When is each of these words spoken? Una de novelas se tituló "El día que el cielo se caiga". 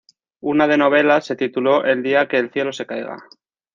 Una 0.39 0.65
de 0.67 0.77
novelas 0.79 1.27
se 1.27 1.35
tituló 1.35 1.83
"El 1.85 2.01
día 2.01 2.27
que 2.27 2.39
el 2.39 2.49
cielo 2.49 2.73
se 2.73 2.87
caiga". 2.87 3.17